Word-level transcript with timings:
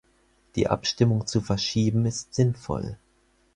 Die 0.55 0.67
Abstimmung 0.67 1.27
zu 1.27 1.41
verschieben, 1.41 2.07
ist 2.07 2.33
sinnvoll. 2.33 2.97